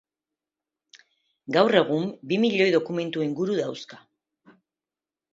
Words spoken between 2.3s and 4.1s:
bi miloi dokumentu inguru dauzka.